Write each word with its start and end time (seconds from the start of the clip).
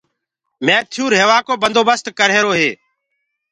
ميٿيو 0.65 1.03
ريهوآ 1.13 1.37
ڪو 1.47 1.53
بندوبست 1.63 2.05
ڪرريهرو 2.17 2.51
هي 2.59 2.69